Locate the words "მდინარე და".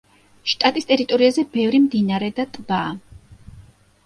1.83-2.47